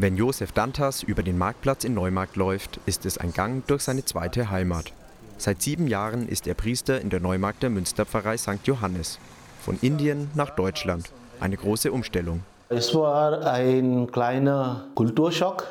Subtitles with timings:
[0.00, 4.04] Wenn Josef Dantas über den Marktplatz in Neumarkt läuft, ist es ein Gang durch seine
[4.04, 4.92] zweite Heimat.
[5.38, 8.64] Seit sieben Jahren ist er Priester in der Neumarkter Münsterpfarrei St.
[8.64, 9.18] Johannes.
[9.60, 11.10] Von Indien nach Deutschland.
[11.40, 12.44] Eine große Umstellung.
[12.68, 15.66] Es war ein kleiner Kulturschock.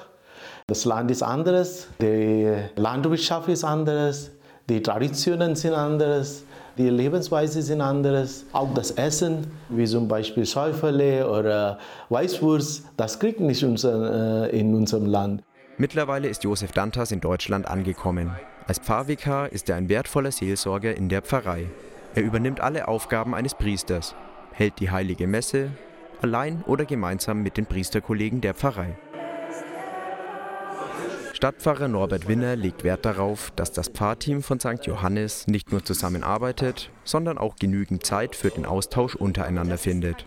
[0.68, 4.32] Das Land ist anderes, die Landwirtschaft ist anderes,
[4.68, 6.44] die Traditionen sind anderes,
[6.78, 8.46] die Lebensweise sind anderes.
[8.54, 11.80] Auch das Essen, wie zum Beispiel Schäufele oder
[12.10, 15.44] Weißwurst, das kriegt nicht unser, äh, in unserem Land.
[15.78, 18.32] Mittlerweile ist Josef Dantas in Deutschland angekommen.
[18.68, 21.68] Als Pfarrvikar ist er ein wertvoller Seelsorger in der Pfarrei.
[22.16, 24.16] Er übernimmt alle Aufgaben eines Priesters,
[24.52, 25.70] hält die heilige Messe,
[26.22, 28.98] allein oder gemeinsam mit den Priesterkollegen der Pfarrei.
[31.38, 34.88] Stadtpfarrer Norbert Winner legt Wert darauf, dass das Pfarrteam von St.
[34.88, 40.26] Johannes nicht nur zusammenarbeitet, sondern auch genügend Zeit für den Austausch untereinander findet.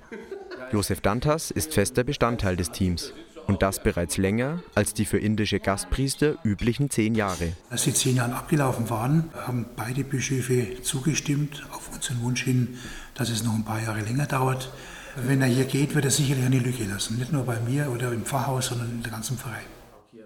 [0.70, 3.12] Josef Dantas ist fester Bestandteil des Teams.
[3.48, 7.54] Und das bereits länger als die für indische Gastpriester üblichen zehn Jahre.
[7.70, 12.79] Als die zehn Jahre abgelaufen waren, haben beide Bischöfe zugestimmt, auf unseren Wunsch hin,
[13.16, 14.73] dass es noch ein paar Jahre länger dauert.
[15.16, 17.18] Wenn er hier geht, wird er sicherlich eine Lücke lassen.
[17.18, 19.63] Nicht nur bei mir oder im Pfarrhaus, sondern in der ganzen Pfarrei.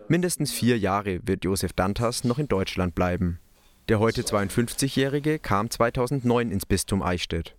[0.09, 3.39] Mindestens vier Jahre wird Josef Dantas noch in Deutschland bleiben.
[3.89, 7.55] Der heute 52-Jährige kam 2009 ins Bistum Eichstätt.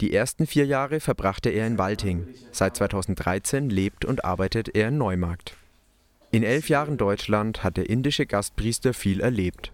[0.00, 2.26] Die ersten vier Jahre verbrachte er in Walting.
[2.50, 5.56] Seit 2013 lebt und arbeitet er in Neumarkt.
[6.32, 9.72] In elf Jahren Deutschland hat der indische Gastpriester viel erlebt.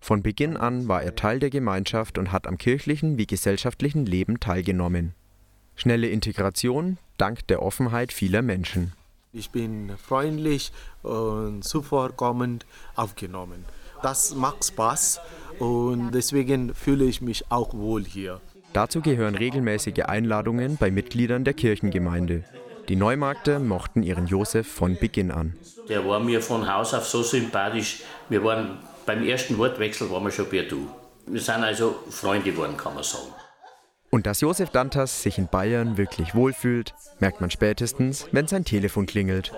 [0.00, 4.40] Von Beginn an war er Teil der Gemeinschaft und hat am kirchlichen wie gesellschaftlichen Leben
[4.40, 5.14] teilgenommen.
[5.74, 8.92] Schnelle Integration dank der Offenheit vieler Menschen.
[9.36, 13.66] Ich bin freundlich und zuvorkommend aufgenommen.
[14.02, 15.20] Das macht Spaß
[15.58, 18.40] und deswegen fühle ich mich auch wohl hier.
[18.72, 22.44] Dazu gehören regelmäßige Einladungen bei Mitgliedern der Kirchengemeinde.
[22.88, 25.54] Die Neumarkter mochten ihren Josef von Beginn an.
[25.86, 28.04] Der war mir von Haus auf so sympathisch.
[28.30, 30.88] Wir waren beim ersten Wortwechsel waren wir schon per Du.
[31.26, 33.34] Wir sind also Freunde geworden, kann man sagen.
[34.16, 39.04] Und dass Josef Dantas sich in Bayern wirklich wohlfühlt, merkt man spätestens, wenn sein Telefon
[39.04, 39.52] klingelt.